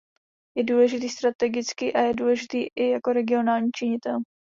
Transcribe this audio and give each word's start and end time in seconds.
Je 0.57 0.63
důležitý 0.63 1.09
strategicky 1.09 1.93
a 1.93 1.99
je 1.99 2.13
důležitý 2.13 2.63
i 2.75 2.89
jako 2.89 3.13
regionální 3.13 3.69
činitel. 3.75 4.17